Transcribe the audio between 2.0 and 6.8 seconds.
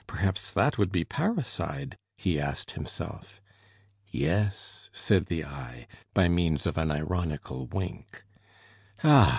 he asked himself. "Yes," said the eye, by means of